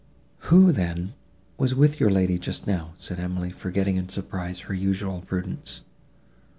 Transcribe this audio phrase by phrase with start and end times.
[0.49, 1.13] "Who, then,
[1.59, 5.81] was with your lady just now?" said Emily, forgetting, in surprise, her usual prudence.